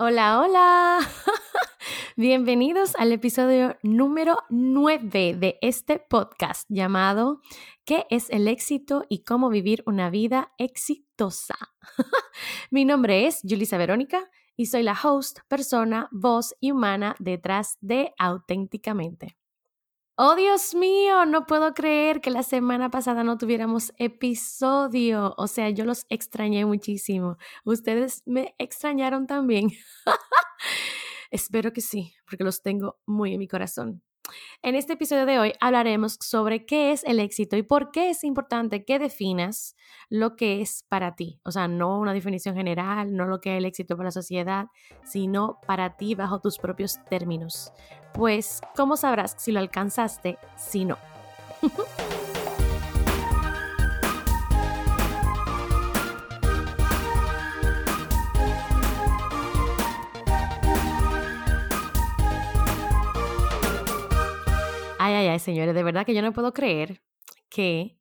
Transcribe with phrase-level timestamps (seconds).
[0.00, 0.98] Hola, hola.
[2.16, 7.40] Bienvenidos al episodio número 9 de este podcast llamado
[7.84, 11.56] ¿Qué es el éxito y cómo vivir una vida exitosa?
[12.70, 18.14] Mi nombre es Julisa Verónica y soy la host, persona, voz y humana detrás de
[18.20, 19.37] Auténticamente.
[20.20, 25.32] Oh Dios mío, no puedo creer que la semana pasada no tuviéramos episodio.
[25.36, 27.38] O sea, yo los extrañé muchísimo.
[27.64, 29.68] Ustedes me extrañaron también.
[31.30, 34.02] Espero que sí, porque los tengo muy en mi corazón.
[34.62, 38.24] En este episodio de hoy hablaremos sobre qué es el éxito y por qué es
[38.24, 39.76] importante que definas
[40.08, 41.40] lo que es para ti.
[41.44, 44.66] O sea, no una definición general, no lo que es el éxito para la sociedad,
[45.04, 47.72] sino para ti bajo tus propios términos.
[48.14, 50.98] Pues, ¿cómo sabrás si lo alcanzaste si no?
[65.38, 67.00] Ay, señores, de verdad que yo no puedo creer
[67.48, 67.96] que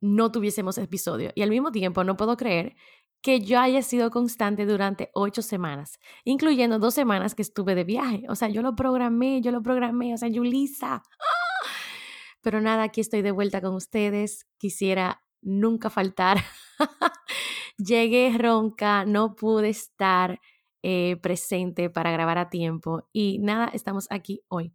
[0.00, 1.30] no tuviésemos episodio.
[1.36, 2.74] Y al mismo tiempo no puedo creer
[3.22, 8.24] que yo haya sido constante durante ocho semanas, incluyendo dos semanas que estuve de viaje.
[8.28, 11.04] O sea, yo lo programé, yo lo programé, o sea, Yulisa.
[12.42, 14.48] Pero nada, aquí estoy de vuelta con ustedes.
[14.58, 16.38] Quisiera nunca faltar.
[17.78, 20.40] Llegué ronca, no pude estar
[20.82, 24.72] eh, presente para grabar a tiempo y nada, estamos aquí hoy.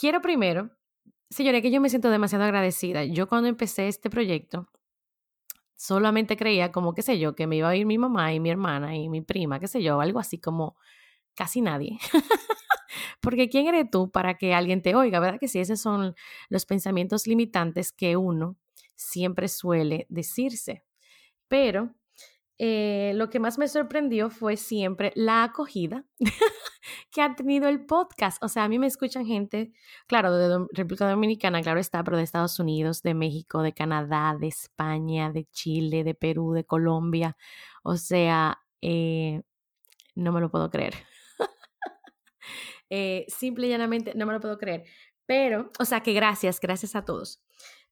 [0.00, 0.70] Quiero primero,
[1.28, 3.04] señores, que yo me siento demasiado agradecida.
[3.04, 4.66] Yo cuando empecé este proyecto,
[5.76, 8.48] solamente creía como, qué sé yo, que me iba a ir mi mamá y mi
[8.48, 10.74] hermana y mi prima, qué sé yo, algo así como
[11.34, 11.98] casi nadie.
[13.20, 15.20] Porque ¿quién eres tú para que alguien te oiga?
[15.20, 15.58] ¿Verdad que sí?
[15.58, 16.14] Esos son
[16.48, 18.56] los pensamientos limitantes que uno
[18.96, 20.82] siempre suele decirse.
[21.46, 21.94] Pero
[22.62, 26.04] eh, lo que más me sorprendió fue siempre la acogida
[27.10, 28.36] que ha tenido el podcast.
[28.44, 29.72] O sea, a mí me escuchan gente,
[30.06, 34.48] claro, de República Dominicana, claro está, pero de Estados Unidos, de México, de Canadá, de
[34.48, 37.34] España, de Chile, de Perú, de Colombia.
[37.82, 39.40] O sea, eh,
[40.14, 40.92] no me lo puedo creer.
[42.92, 44.82] Eh, simple y llanamente, no me lo puedo creer.
[45.24, 47.40] Pero, o sea, que gracias, gracias a todos.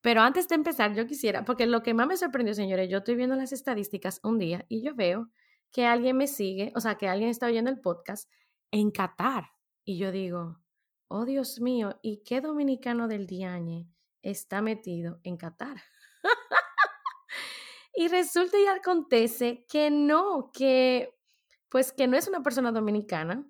[0.00, 3.16] Pero antes de empezar, yo quisiera, porque lo que más me sorprendió, señores, yo estoy
[3.16, 5.30] viendo las estadísticas un día y yo veo
[5.72, 8.30] que alguien me sigue, o sea, que alguien está oyendo el podcast
[8.70, 9.50] en Qatar.
[9.84, 10.60] Y yo digo,
[11.08, 13.88] oh Dios mío, ¿y qué dominicano del Diañe
[14.22, 15.82] está metido en Qatar?
[17.94, 21.14] y resulta y acontece que no, que
[21.68, 23.46] pues que no es una persona dominicana,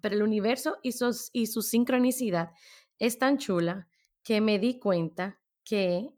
[0.00, 0.90] pero el universo y,
[1.32, 2.50] y su sincronicidad
[2.98, 3.88] es tan chula
[4.30, 6.08] que me di cuenta que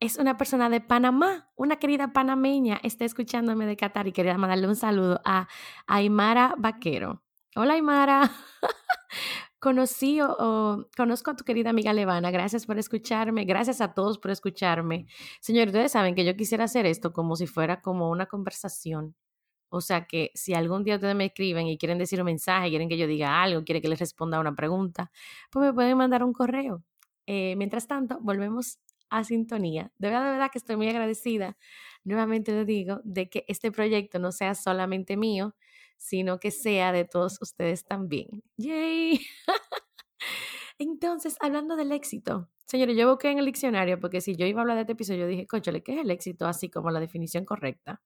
[0.00, 4.66] es una persona de Panamá, una querida panameña, está escuchándome de Qatar y quería mandarle
[4.66, 5.46] un saludo a
[5.86, 7.22] Aymara Vaquero.
[7.54, 8.28] Hola Aymara,
[9.60, 14.32] conocí o, conozco a tu querida amiga Levana, gracias por escucharme, gracias a todos por
[14.32, 15.06] escucharme.
[15.40, 19.14] Señores, ustedes saben que yo quisiera hacer esto como si fuera como una conversación.
[19.74, 22.88] O sea que si algún día ustedes me escriben y quieren decir un mensaje, quieren
[22.88, 25.10] que yo diga algo, quieren que les responda una pregunta,
[25.50, 26.84] pues me pueden mandar un correo.
[27.26, 28.78] Eh, mientras tanto, volvemos
[29.10, 29.90] a sintonía.
[29.98, 31.56] De verdad, de verdad que estoy muy agradecida.
[32.04, 35.56] Nuevamente les digo de que este proyecto no sea solamente mío,
[35.96, 38.44] sino que sea de todos ustedes también.
[38.56, 39.26] ¡Yay!
[40.78, 44.62] Entonces, hablando del éxito, señores, yo busqué en el diccionario porque si yo iba a
[44.62, 46.46] hablar de este episodio, yo dije, cóchale, ¿qué es el éxito?
[46.46, 48.00] Así como la definición correcta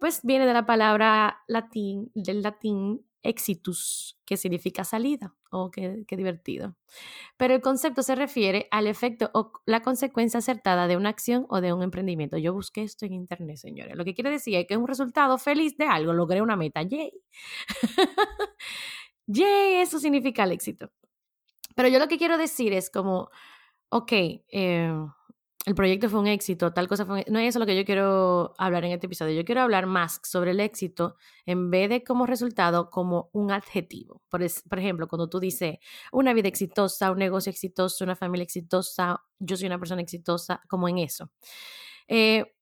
[0.00, 5.34] pues viene de la palabra latín, del latín exitus, que significa salida.
[5.50, 6.76] Oh, qué, qué, divertido.
[7.36, 11.60] Pero el concepto se refiere al efecto o la consecuencia acertada de una acción o
[11.60, 12.38] de un emprendimiento.
[12.38, 13.94] Yo busqué esto en internet, señores.
[13.94, 16.82] Lo que quiere decir es que es un resultado feliz de algo, logré una meta.
[16.82, 17.12] ¡Yay!
[19.26, 19.74] ¡Yay!
[19.82, 20.90] Eso significa el éxito.
[21.76, 23.28] Pero yo lo que quiero decir es como,
[23.90, 24.94] ok, eh,
[25.66, 28.54] el proyecto fue un éxito, tal cosa fue No es eso lo que yo quiero
[28.56, 29.34] hablar en este episodio.
[29.34, 34.22] Yo quiero hablar más sobre el éxito en vez de como resultado, como un adjetivo.
[34.30, 35.76] Por, por ejemplo, cuando tú dices
[36.12, 40.88] una vida exitosa, un negocio exitoso, una familia exitosa, yo soy una persona exitosa, como
[40.88, 41.30] en eso.
[42.08, 42.54] Eh,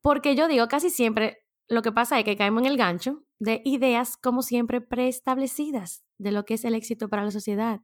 [0.00, 3.62] porque yo digo, casi siempre lo que pasa es que caemos en el gancho de
[3.64, 7.80] ideas, como siempre, preestablecidas de lo que es el éxito para la sociedad.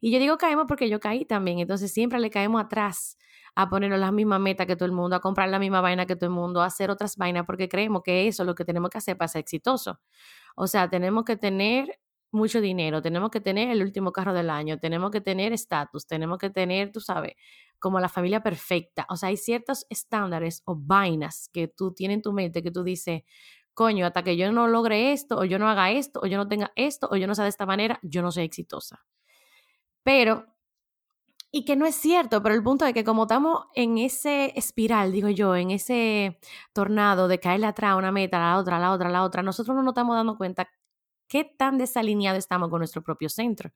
[0.00, 3.18] Y yo digo caemos porque yo caí también, entonces siempre le caemos atrás
[3.54, 6.16] a ponernos las mismas metas que todo el mundo, a comprar la misma vaina que
[6.16, 8.90] todo el mundo, a hacer otras vainas porque creemos que eso es lo que tenemos
[8.90, 10.00] que hacer para ser exitoso.
[10.56, 12.00] O sea, tenemos que tener
[12.32, 16.38] mucho dinero, tenemos que tener el último carro del año, tenemos que tener estatus, tenemos
[16.38, 17.32] que tener, tú sabes,
[17.78, 19.06] como la familia perfecta.
[19.08, 22.82] O sea, hay ciertos estándares o vainas que tú tienes en tu mente que tú
[22.84, 23.22] dices,
[23.76, 26.48] coño, hasta que yo no logre esto, o yo no haga esto, o yo no
[26.48, 29.04] tenga esto, o yo no sea de esta manera, yo no soy exitosa.
[30.02, 30.46] Pero,
[31.52, 35.12] y que no es cierto, pero el punto es que como estamos en ese espiral,
[35.12, 36.38] digo yo, en ese
[36.72, 39.42] tornado de caerle atrás una meta, a la otra, a la otra, a la otra,
[39.42, 40.70] nosotros no nos estamos dando cuenta
[41.28, 43.72] qué tan desalineado estamos con nuestro propio centro.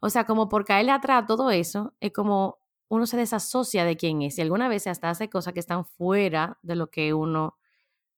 [0.00, 2.58] O sea, como por caerle atrás a todo eso, es como
[2.88, 6.58] uno se desasocia de quién es y alguna vez hasta hace cosas que están fuera
[6.62, 7.58] de lo que uno,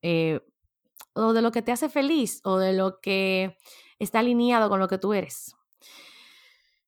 [0.02, 0.40] eh,
[1.14, 3.56] o de lo que te hace feliz, o de lo que
[3.98, 5.54] está alineado con lo que tú eres.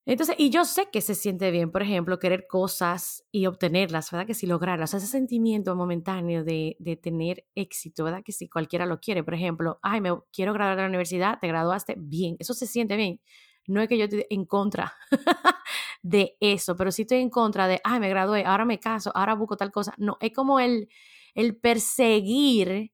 [0.07, 4.27] Entonces, y yo sé que se siente bien, por ejemplo, querer cosas y obtenerlas, ¿verdad?
[4.27, 8.23] Que si lograrlas, ese sentimiento momentáneo de, de, tener éxito, ¿verdad?
[8.25, 11.49] Que si cualquiera lo quiere, por ejemplo, ay, me quiero graduar de la universidad, te
[11.49, 13.21] graduaste, bien, eso se siente bien.
[13.67, 14.95] No es que yo esté en contra
[16.03, 19.35] de eso, pero sí estoy en contra de, ay, me gradué, ahora me caso, ahora
[19.35, 19.95] busco tal cosa.
[19.99, 20.89] No, es como el,
[21.35, 22.91] el perseguir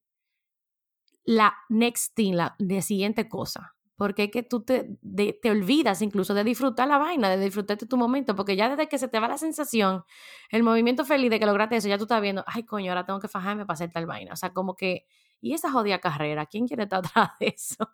[1.26, 4.98] la next thing, la, siguiente cosa porque es que tú te,
[5.40, 8.98] te, olvidas incluso de disfrutar la vaina, de disfrutar tu momento, porque ya desde que
[8.98, 10.04] se te va la sensación,
[10.50, 13.20] el movimiento feliz de que lograste eso, ya tú estás viendo, ay coño, ahora tengo
[13.20, 14.34] que fajarme para hacer tal vaina.
[14.34, 15.06] O sea, como que,
[15.40, 17.88] y esa jodida carrera, ¿quién quiere estar atrás de eso?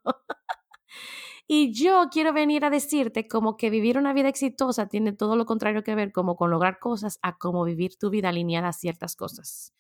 [1.47, 5.47] y yo quiero venir a decirte como que vivir una vida exitosa tiene todo lo
[5.47, 9.15] contrario que ver como con lograr cosas a como vivir tu vida alineada a ciertas
[9.15, 9.73] cosas.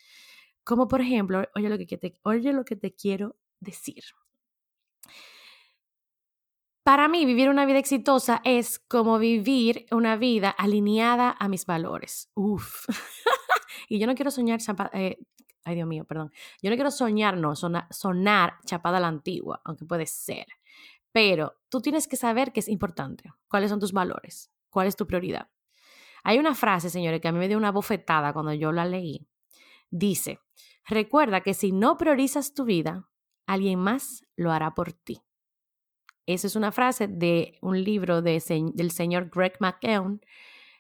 [0.65, 4.05] Como por ejemplo, oye lo que oye lo que te quiero decir.
[6.83, 12.29] Para mí, vivir una vida exitosa es como vivir una vida alineada a mis valores.
[12.35, 12.87] Uf.
[13.89, 14.59] y yo no quiero soñar,
[14.93, 15.19] eh,
[15.65, 16.33] ay Dios mío, perdón.
[16.61, 20.47] Yo no quiero soñar, no, sonar, chapada a la antigua, aunque puede ser.
[21.13, 23.31] Pero tú tienes que saber que es importante.
[23.47, 24.51] ¿Cuáles son tus valores?
[24.69, 25.49] ¿Cuál es tu prioridad?
[26.25, 29.29] Hay una frase, señores, que a mí me dio una bofetada cuando yo la leí.
[29.91, 30.41] Dice,
[30.89, 33.09] recuerda que si no priorizas tu vida,
[33.47, 35.21] alguien más lo hará por ti.
[36.27, 38.43] Esa es una frase de un libro de,
[38.75, 40.21] del señor Greg McKeown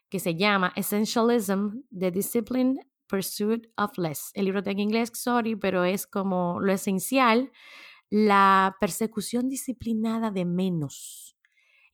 [0.09, 2.79] que se llama Essentialism, The Discipline
[3.09, 4.31] Pursuit of Less.
[4.35, 7.50] El libro está en inglés, sorry, pero es como lo esencial,
[8.11, 11.37] la persecución disciplinada de menos.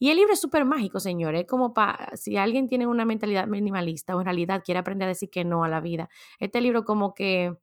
[0.00, 1.42] Y el libro es súper mágico, señores.
[1.42, 5.10] Es como para, si alguien tiene una mentalidad minimalista o en realidad quiere aprender a
[5.10, 6.08] decir que no a la vida.
[6.38, 7.56] Este libro como que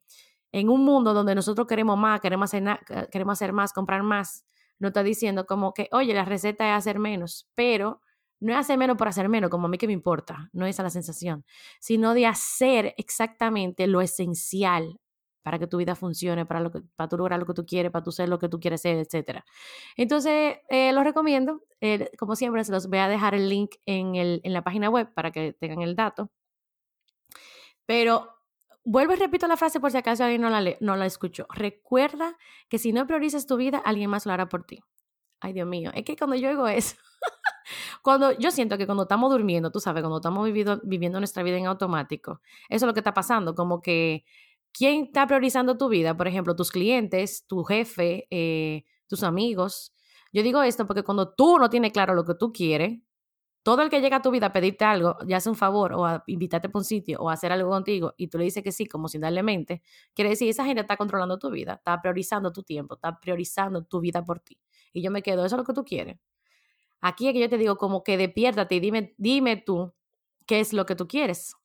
[0.55, 2.79] en un mundo donde nosotros queremos más, queremos hacer,
[3.11, 4.45] queremos hacer más, comprar más,
[4.79, 7.99] no está diciendo como que, oye, la receta es hacer menos, pero
[8.39, 10.75] no es hacer menos por hacer menos, como a mí que me importa, no es
[10.75, 11.43] esa la sensación,
[11.81, 15.01] sino de hacer exactamente lo esencial
[15.43, 17.91] para que tu vida funcione, para, lo que, para tú lograr lo que tú quieres,
[17.91, 19.41] para tú ser lo que tú quieres ser, etc.
[19.97, 21.63] Entonces, eh, los recomiendo.
[21.81, 24.89] Eh, como siempre, se los voy a dejar el link en, el, en la página
[24.89, 26.31] web para que tengan el dato.
[27.85, 28.34] Pero
[28.85, 31.47] Vuelvo y repito la frase por si acaso alguien no la, no la escuchó.
[31.53, 32.37] Recuerda
[32.69, 34.81] que si no priorizas tu vida, alguien más lo hará por ti.
[35.39, 36.95] Ay, Dios mío, es que cuando yo digo eso,
[38.03, 41.57] cuando yo siento que cuando estamos durmiendo, tú sabes, cuando estamos viviendo, viviendo nuestra vida
[41.57, 44.23] en automático, eso es lo que está pasando, como que
[44.71, 46.15] ¿quién está priorizando tu vida?
[46.15, 49.93] Por ejemplo, tus clientes, tu jefe, eh, tus amigos.
[50.31, 52.99] Yo digo esto porque cuando tú no tienes claro lo que tú quieres,
[53.65, 56.05] todo el que llega a tu vida a pedirte algo, ya sea un favor o
[56.05, 58.71] a invitarte por un sitio o a hacer algo contigo y tú le dices que
[58.71, 59.81] sí, como sin darle mente,
[60.13, 64.01] quiere decir, esa gente está controlando tu vida, está priorizando tu tiempo, está priorizando tu
[64.01, 64.59] vida por ti.
[64.93, 66.19] Y yo me quedo, eso es lo que tú quieres.
[67.01, 69.95] Aquí es que yo te digo como que despiértate y dime, dime tú
[70.45, 71.55] qué es lo que tú quieres.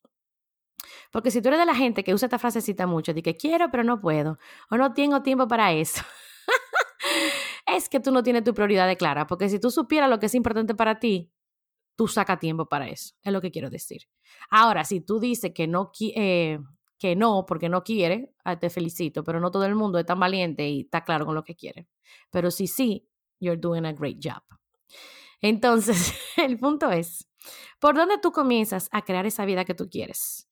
[1.12, 3.70] Porque si tú eres de la gente que usa esta frasecita mucho, de que quiero
[3.70, 4.38] pero no puedo,
[4.70, 6.02] o no tengo tiempo para eso,
[7.66, 9.26] es que tú no tienes tu prioridad de clara.
[9.26, 11.30] Porque si tú supieras lo que es importante para ti,
[11.97, 14.02] tú saca tiempo para eso, es lo que quiero decir.
[14.49, 16.59] Ahora, si tú dices que no, eh,
[16.99, 20.20] que no porque no quiere, ah, te felicito, pero no todo el mundo es tan
[20.20, 21.88] valiente y está claro con lo que quiere.
[22.30, 23.09] Pero si sí,
[23.40, 24.42] you're doing a great job.
[25.40, 27.28] Entonces, el punto es,
[27.78, 30.49] ¿por dónde tú comienzas a crear esa vida que tú quieres?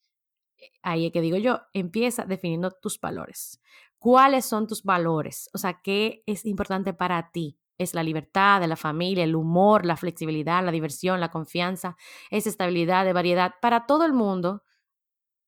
[0.83, 3.61] Ahí es que digo yo, empieza definiendo tus valores.
[3.99, 5.51] ¿Cuáles son tus valores?
[5.53, 7.59] O sea, ¿qué es importante para ti?
[7.79, 11.97] Es la libertad de la familia, el humor, la flexibilidad, la diversión, la confianza,
[12.31, 14.65] esa estabilidad de variedad para todo el mundo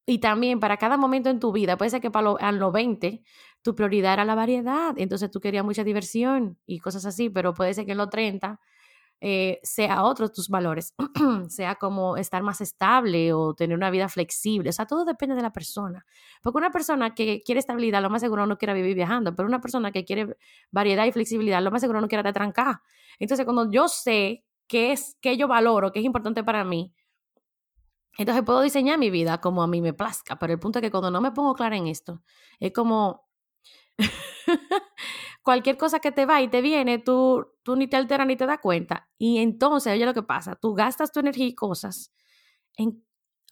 [0.06, 1.76] y también para cada momento en tu vida.
[1.76, 3.22] Puede ser que para los 20
[3.62, 7.74] tu prioridad era la variedad, entonces tú querías mucha diversión y cosas así, pero puede
[7.74, 8.60] ser que en los 30
[9.20, 10.94] eh, sea otros tus valores,
[11.48, 15.42] sea como estar más estable o tener una vida flexible, o sea, todo depende de
[15.42, 16.06] la persona.
[16.42, 19.60] Porque una persona que quiere estabilidad, lo más seguro no quiere vivir viajando, pero una
[19.60, 20.36] persona que quiere
[20.70, 22.82] variedad y flexibilidad, lo más seguro no quiere estar trancada.
[23.18, 26.94] Entonces, cuando yo sé qué es, qué yo valoro, qué es importante para mí,
[28.18, 30.90] entonces puedo diseñar mi vida como a mí me plazca, pero el punto es que
[30.90, 32.22] cuando no me pongo clara en esto,
[32.58, 33.28] es como
[35.50, 38.46] cualquier cosa que te va y te viene, tú, tú ni te alteras ni te
[38.46, 39.10] das cuenta.
[39.18, 42.12] Y entonces, oye lo que pasa, tú gastas tu energía y cosas
[42.76, 43.02] en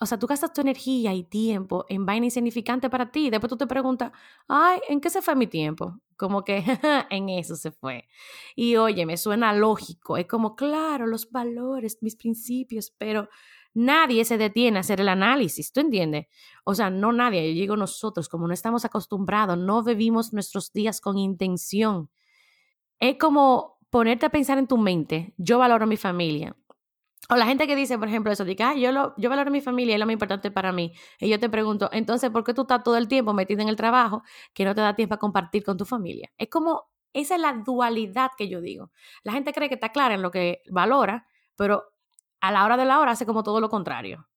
[0.00, 3.30] o sea, tú gastas tu energía y tiempo en vaina insignificante para ti.
[3.30, 4.12] Después tú te preguntas,
[4.46, 5.98] ay, ¿en qué se fue mi tiempo?
[6.16, 6.62] Como que
[7.10, 8.06] en eso se fue.
[8.54, 10.16] Y oye, me suena lógico.
[10.16, 13.28] Es como, claro, los valores, mis principios, pero
[13.74, 15.72] nadie se detiene a hacer el análisis.
[15.72, 16.26] ¿Tú entiendes?
[16.64, 17.54] O sea, no nadie.
[17.54, 22.10] Yo digo nosotros, como no estamos acostumbrados, no vivimos nuestros días con intención.
[23.00, 25.34] Es como ponerte a pensar en tu mente.
[25.38, 26.56] Yo valoro a mi familia
[27.30, 29.60] o la gente que dice, por ejemplo, eso, de ah, yo, yo valoro a mi
[29.60, 30.94] familia, es lo más importante para mí.
[31.20, 33.76] Y yo te pregunto, entonces, ¿por qué tú estás todo el tiempo metido en el
[33.76, 34.22] trabajo
[34.54, 36.30] que no te da tiempo a compartir con tu familia?
[36.38, 38.92] Es como, esa es la dualidad que yo digo.
[39.24, 41.92] La gente cree que está clara en lo que valora, pero
[42.40, 44.28] a la hora de la hora hace como todo lo contrario.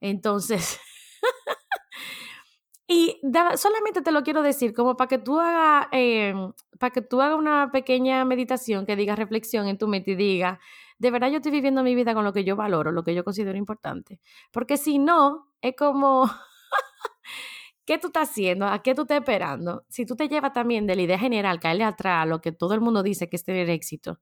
[0.00, 0.78] Entonces,
[2.86, 3.20] y
[3.56, 7.38] solamente te lo quiero decir como para que tú hagas, em, para que tú hagas
[7.38, 10.60] una pequeña meditación que diga reflexión en tu mente y diga,
[10.98, 13.24] de verdad yo estoy viviendo mi vida con lo que yo valoro, lo que yo
[13.24, 14.20] considero importante.
[14.52, 16.30] Porque si no, es como,
[17.84, 18.66] ¿qué tú estás haciendo?
[18.66, 19.84] ¿A qué tú estás esperando?
[19.88, 22.74] Si tú te llevas también de la idea general, caerle atrás a lo que todo
[22.74, 24.20] el mundo dice que es tener éxito,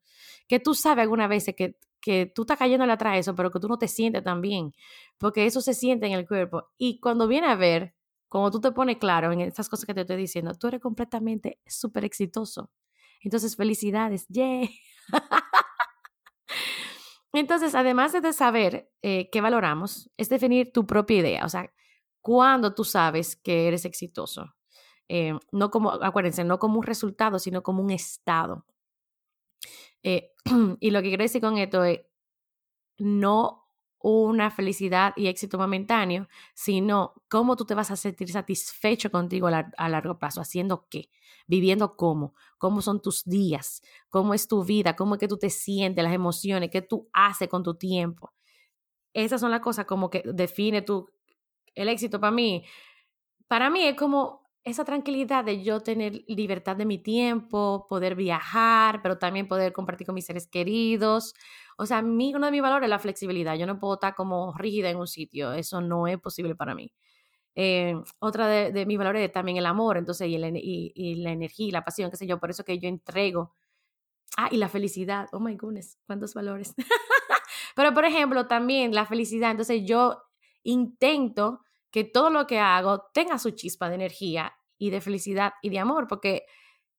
[0.49, 3.61] que tú sabes alguna vez que, que tú estás cayéndole atrás a eso, pero que
[3.61, 4.73] tú no te sientes tan bien,
[5.19, 6.69] porque eso se siente en el cuerpo.
[6.77, 7.95] Y cuando viene a ver,
[8.29, 11.61] como tú te pones claro en estas cosas que te estoy diciendo, tú eres completamente
[11.67, 12.71] súper exitoso.
[13.21, 14.79] Entonces, felicidades, ¡yay!
[17.33, 21.73] Entonces, además de saber eh, qué valoramos, es definir tu propia idea, o sea,
[22.21, 24.55] cuando tú sabes que eres exitoso.
[25.09, 28.65] Eh, no como, acuérdense, no como un resultado, sino como un estado.
[30.03, 30.33] Eh,
[30.81, 32.01] y lo que quiero decir con esto es,
[32.99, 33.63] no
[34.03, 39.89] una felicidad y éxito momentáneo, sino cómo tú te vas a sentir satisfecho contigo a,
[39.89, 41.09] largo plazo, haciendo qué,
[41.47, 45.51] viviendo cómo, cómo son tus días, cómo es tu vida, cómo es que tú te
[45.51, 48.33] sientes, las emociones, qué tú haces con tu tiempo.
[49.13, 51.09] Esas son las cosas como que define tu,
[51.75, 52.65] el éxito para mí.
[53.47, 59.01] Para mí es como esa tranquilidad de yo tener libertad de mi tiempo, poder viajar,
[59.03, 61.35] pero también poder compartir con mis seres queridos,
[61.77, 63.57] o sea, mí, uno de mis valores es la flexibilidad.
[63.57, 65.53] Yo no puedo estar como rígida en un sitio.
[65.53, 66.93] Eso no es posible para mí.
[67.55, 71.71] Eh, otra de, mis valores es también el amor, entonces, y, y, la energía, y
[71.71, 72.39] la pasión, qué sé yo.
[72.39, 73.55] Por eso que yo entrego.
[74.37, 75.29] Ah, y la felicidad.
[75.33, 76.75] Oh my goodness, cuántos valores.
[77.77, 79.51] Pero, por ejemplo, también la felicidad.
[79.51, 80.23] Entonces, yo
[80.63, 81.63] intento
[81.93, 85.79] que todo lo que hago tenga su chispa de energía y de felicidad y de
[85.79, 86.47] amor, porque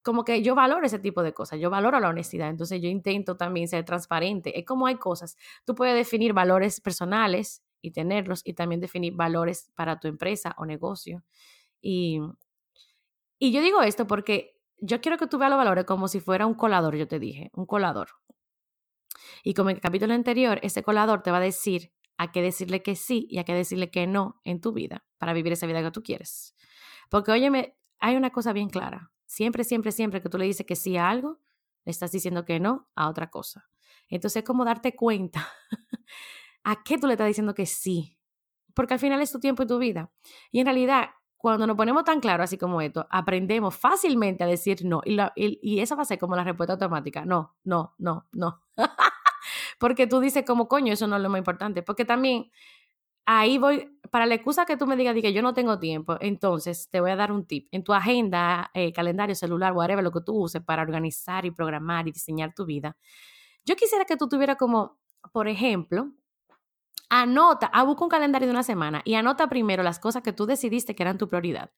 [0.03, 3.35] como que yo valoro ese tipo de cosas, yo valoro la honestidad, entonces yo intento
[3.35, 4.57] también ser transparente.
[4.57, 9.71] Es como hay cosas, tú puedes definir valores personales y tenerlos y también definir valores
[9.75, 11.23] para tu empresa o negocio.
[11.81, 12.19] Y,
[13.39, 16.45] y yo digo esto porque yo quiero que tú veas los valores como si fuera
[16.45, 18.09] un colador, yo te dije, un colador.
[19.43, 21.91] Y como en el capítulo anterior, ese colador te va a decir
[22.23, 25.33] a qué decirle que sí y a qué decirle que no en tu vida para
[25.33, 26.55] vivir esa vida que tú quieres.
[27.09, 29.11] Porque, óyeme, hay una cosa bien clara.
[29.25, 31.39] Siempre, siempre, siempre que tú le dices que sí a algo,
[31.85, 33.69] le estás diciendo que no a otra cosa.
[34.09, 35.47] Entonces es como darte cuenta
[36.63, 38.17] a qué tú le estás diciendo que sí.
[38.73, 40.11] Porque al final es tu tiempo y tu vida.
[40.51, 44.85] Y en realidad, cuando nos ponemos tan claro así como esto, aprendemos fácilmente a decir
[44.85, 45.01] no.
[45.05, 45.17] Y,
[45.61, 47.25] y esa va a ser como la respuesta automática.
[47.25, 48.61] No, no, no, no.
[49.83, 51.83] Porque tú dices como, coño, eso no es lo más importante.
[51.83, 52.49] Porque también
[53.25, 56.87] ahí voy, para la excusa que tú me digas que yo no tengo tiempo, entonces
[56.89, 57.67] te voy a dar un tip.
[57.69, 62.07] En tu agenda, eh, calendario, celular, whatever, lo que tú uses para organizar y programar
[62.07, 62.95] y diseñar tu vida,
[63.65, 65.01] yo quisiera que tú tuvieras como,
[65.33, 66.13] por ejemplo,
[67.09, 70.45] anota, ah, busca un calendario de una semana y anota primero las cosas que tú
[70.45, 71.71] decidiste que eran tu prioridad.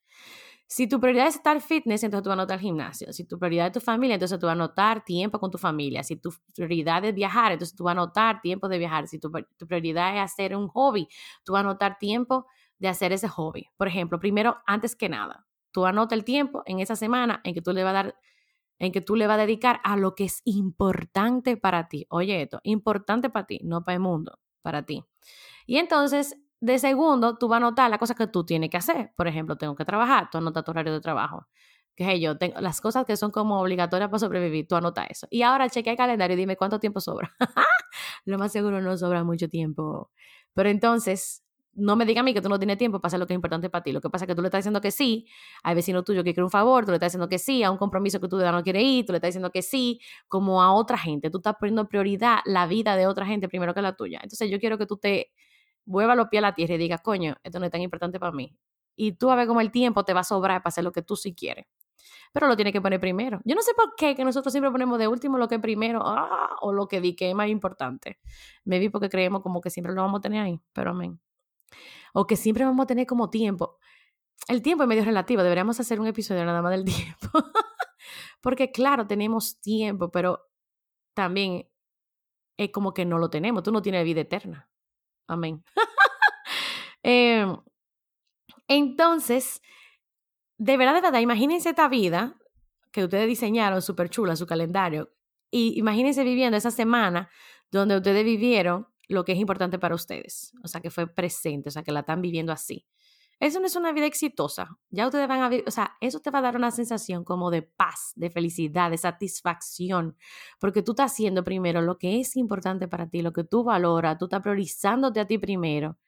[0.68, 3.12] Si tu prioridad es estar fitness, entonces tú vas a anotar gimnasio.
[3.12, 6.02] Si tu prioridad es tu familia, entonces tú vas a anotar tiempo con tu familia.
[6.02, 9.06] Si tu prioridad es viajar, entonces tú vas a anotar tiempo de viajar.
[9.06, 9.30] Si tu,
[9.68, 11.06] prioridad es hacer un hobby,
[11.44, 12.46] tú vas a anotar tiempo
[12.78, 13.68] de hacer ese hobby.
[13.76, 17.62] Por ejemplo, primero, antes que nada, tú anota el tiempo en esa semana en que
[17.62, 18.16] tú le vas a dar
[18.78, 22.06] en que tú le vas a dedicar a lo que es importante para ti.
[22.10, 25.02] Oye, esto, importante para ti, no para el mundo, para ti.
[25.66, 29.12] Y entonces de segundo, tú vas a anotar las cosas que tú tienes que hacer.
[29.16, 31.46] Por ejemplo, tengo que trabajar, tú anotas tu horario de trabajo.
[31.94, 35.26] Que yo, tengo, las cosas que son como obligatorias para sobrevivir, tú anotas eso.
[35.30, 37.34] Y ahora chequea el calendario y dime cuánto tiempo sobra.
[38.24, 40.10] lo más seguro no sobra mucho tiempo.
[40.54, 41.42] Pero entonces,
[41.76, 43.36] no me diga a mí que tú no tienes tiempo para hacer lo que es
[43.36, 43.92] importante para ti.
[43.92, 45.26] Lo que pasa es que tú le estás diciendo que sí
[45.62, 47.76] al vecino tuyo que quiere un favor, tú le estás diciendo que sí a un
[47.76, 50.98] compromiso que tú no quieres ir, tú le estás diciendo que sí como a otra
[50.98, 51.30] gente.
[51.30, 54.20] Tú estás poniendo prioridad la vida de otra gente primero que la tuya.
[54.22, 55.32] Entonces yo quiero que tú te
[55.86, 58.32] vuelva los pies a la tierra y diga, coño, esto no es tan importante para
[58.32, 58.54] mí.
[58.96, 61.02] Y tú a ver cómo el tiempo te va a sobrar para hacer lo que
[61.02, 61.66] tú sí quieres.
[62.32, 63.40] pero lo tiene que poner primero.
[63.44, 66.56] Yo no sé por qué que nosotros siempre ponemos de último lo que primero ah,
[66.60, 68.18] o lo que di que es más importante.
[68.64, 71.20] Me vi porque creemos como que siempre lo vamos a tener ahí, pero amén.
[72.12, 73.78] O que siempre vamos a tener como tiempo.
[74.48, 77.30] El tiempo es medio relativo, deberíamos hacer un episodio nada más del tiempo.
[78.42, 80.48] porque claro, tenemos tiempo, pero
[81.14, 81.68] también
[82.58, 83.62] es como que no lo tenemos.
[83.62, 84.68] Tú no tienes vida eterna.
[85.28, 85.62] Amén.
[87.02, 87.56] Em,
[88.68, 89.60] entonces,
[90.58, 92.36] de verdad, de verdad, imagínense esta vida
[92.92, 95.12] que ustedes diseñaron súper chula, su calendario,
[95.50, 97.30] y imagínense viviendo esa semana
[97.70, 101.72] donde ustedes vivieron lo que es importante para ustedes, o sea, que fue presente, o
[101.72, 102.86] sea, que la están viviendo así.
[103.38, 104.78] Eso no es una vida exitosa.
[104.88, 107.50] Ya ustedes van a vivir, o sea, eso te va a dar una sensación como
[107.50, 110.16] de paz, de felicidad, de satisfacción,
[110.58, 114.16] porque tú estás haciendo primero lo que es importante para ti, lo que tú valoras,
[114.18, 115.98] tú estás priorizándote a ti primero.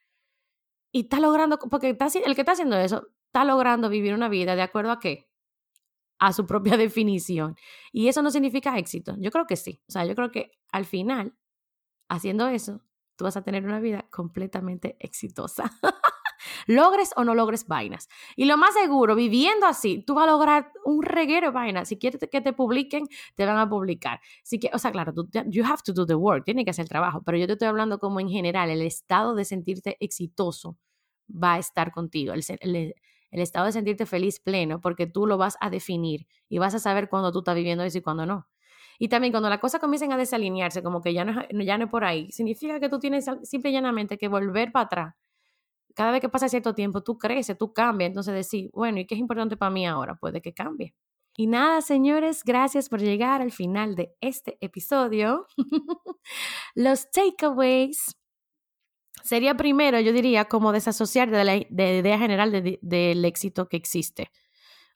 [0.90, 4.56] Y estás logrando, porque está, el que está haciendo eso está logrando vivir una vida
[4.56, 5.28] de acuerdo a qué?
[6.18, 7.56] A su propia definición.
[7.92, 9.16] Y eso no significa éxito.
[9.18, 9.82] Yo creo que sí.
[9.88, 11.36] O sea, yo creo que al final,
[12.08, 12.82] haciendo eso,
[13.16, 15.70] tú vas a tener una vida completamente exitosa.
[16.68, 18.08] logres o no logres vainas.
[18.36, 21.88] Y lo más seguro, viviendo así, tú vas a lograr un reguero de vainas.
[21.88, 24.20] Si quieres que te publiquen, te van a publicar.
[24.44, 26.84] Si que, o sea, claro, tú, you have to do the work, tiene que hacer
[26.84, 30.76] el trabajo, pero yo te estoy hablando como en general, el estado de sentirte exitoso
[31.28, 32.32] va a estar contigo.
[32.34, 32.94] El, el,
[33.30, 36.78] el estado de sentirte feliz pleno, porque tú lo vas a definir y vas a
[36.78, 38.46] saber cuándo tú estás viviendo eso y cuándo no.
[38.98, 41.90] Y también cuando las cosas comiencen a desalinearse, como que ya no, ya no es
[41.90, 45.14] por ahí, significa que tú tienes simple y llanamente que volver para atrás.
[45.98, 48.10] Cada vez que pasa cierto tiempo, tú creces, tú cambias.
[48.10, 50.14] Entonces decir, bueno, ¿y qué es importante para mí ahora?
[50.14, 50.94] Puede que cambie.
[51.36, 55.48] Y nada, señores, gracias por llegar al final de este episodio.
[56.76, 58.16] Los takeaways
[59.24, 64.30] sería primero, yo diría, como desasociar de la idea general del éxito que existe.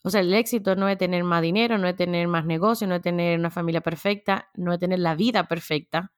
[0.04, 2.94] O sea, el éxito no es tener más dinero, no es tener más negocio, no
[2.94, 6.12] es tener una familia perfecta, no es tener la vida perfecta,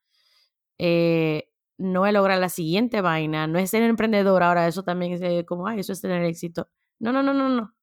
[0.77, 4.43] eh, no es lograr la siguiente vaina, no es ser emprendedor.
[4.43, 6.69] Ahora, eso también es como, ay, eso es tener éxito.
[6.99, 7.75] No, no, no, no, no.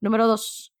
[0.00, 0.74] Número dos,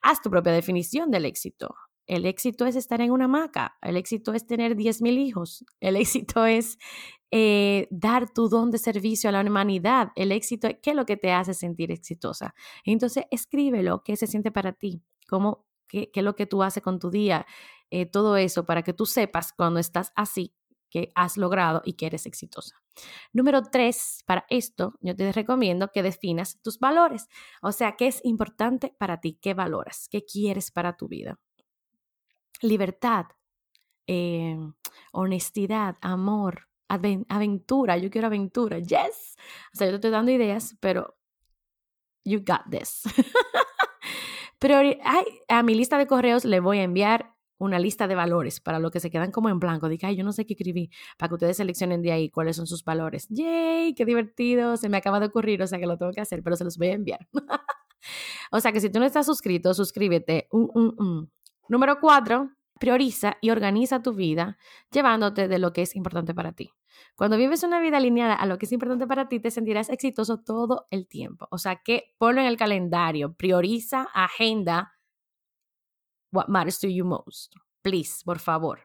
[0.00, 1.74] haz tu propia definición del éxito.
[2.06, 6.44] El éxito es estar en una hamaca, el éxito es tener 10.000 hijos, el éxito
[6.44, 6.76] es
[7.30, 10.10] eh, dar tu don de servicio a la humanidad.
[10.16, 12.54] El éxito, ¿qué es lo que te hace sentir exitosa?
[12.84, 16.82] Entonces, escríbelo, qué se siente para ti, cómo, qué, qué es lo que tú haces
[16.82, 17.46] con tu día,
[17.90, 20.54] eh, todo eso, para que tú sepas cuando estás así
[20.90, 22.82] que has logrado y que eres exitosa.
[23.32, 27.28] Número tres, para esto yo te recomiendo que definas tus valores.
[27.62, 29.38] O sea, ¿qué es importante para ti?
[29.40, 30.08] ¿Qué valoras?
[30.10, 31.38] ¿Qué quieres para tu vida?
[32.60, 33.26] Libertad,
[34.06, 34.58] eh,
[35.12, 39.36] honestidad, amor, aventura, yo quiero aventura, yes.
[39.72, 41.16] O sea, yo te estoy dando ideas, pero
[42.24, 43.02] you got this.
[44.58, 44.80] pero
[45.48, 48.90] a mi lista de correos le voy a enviar una lista de valores para los
[48.90, 49.88] que se quedan como en blanco.
[49.88, 52.66] Diga, ay, yo no sé qué escribí, para que ustedes seleccionen de ahí cuáles son
[52.66, 53.28] sus valores.
[53.28, 53.94] ¡Yay!
[53.94, 54.76] ¡Qué divertido!
[54.76, 56.78] Se me acaba de ocurrir, o sea que lo tengo que hacer, pero se los
[56.78, 57.28] voy a enviar.
[58.50, 60.48] o sea que si tú no estás suscrito, suscríbete.
[61.68, 64.56] Número cuatro, prioriza y organiza tu vida
[64.90, 66.70] llevándote de lo que es importante para ti.
[67.14, 70.38] Cuando vives una vida alineada a lo que es importante para ti, te sentirás exitoso
[70.38, 71.46] todo el tiempo.
[71.50, 74.94] O sea que ponlo en el calendario, prioriza, agenda
[76.32, 77.54] what matters to you most.
[77.82, 78.80] Please, por favor.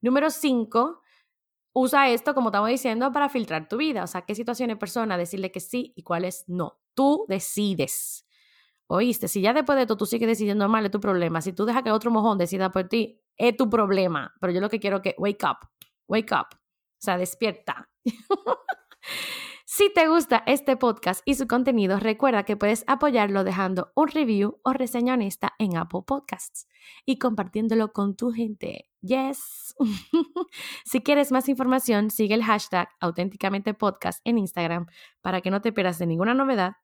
[0.00, 1.00] Número cinco,
[1.72, 4.04] usa esto, como estamos diciendo, para filtrar tu vida.
[4.04, 6.80] O sea, qué situaciones, personas, decirle que sí y cuáles no.
[6.94, 8.26] Tú decides.
[8.86, 11.40] Oíste, si ya después de esto tú sigues decidiendo mal, es tu problema.
[11.40, 14.34] Si tú dejas que otro mojón decida por ti, es tu problema.
[14.40, 15.68] Pero yo lo que quiero es que wake up,
[16.06, 16.46] wake up.
[16.54, 17.88] O sea, despierta.
[19.76, 24.60] Si te gusta este podcast y su contenido, recuerda que puedes apoyarlo dejando un review
[24.62, 26.68] o reseña honesta en Apple Podcasts
[27.04, 28.88] y compartiéndolo con tu gente.
[29.00, 29.74] Yes.
[30.84, 34.86] si quieres más información, sigue el hashtag auténticamente podcast en Instagram
[35.22, 36.76] para que no te pierdas de ninguna novedad.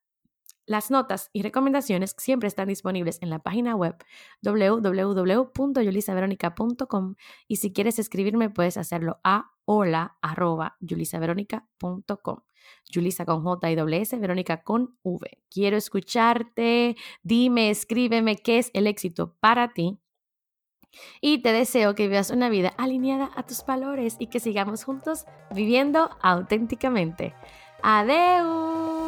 [0.66, 3.94] Las notas y recomendaciones siempre están disponibles en la página web
[4.42, 7.14] www.yulisaveronica.com
[7.46, 12.49] y si quieres escribirme puedes hacerlo a hola.yulisaveronica.com.
[12.92, 15.38] Julisa con J y S, Verónica con V.
[15.50, 16.96] Quiero escucharte.
[17.22, 19.98] Dime, escríbeme qué es el éxito para ti.
[21.20, 25.24] Y te deseo que vivas una vida alineada a tus valores y que sigamos juntos
[25.54, 27.34] viviendo auténticamente.
[27.82, 28.99] Adeu.